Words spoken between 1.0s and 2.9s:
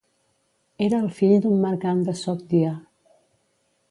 el fill d'un mercant de Sogdia.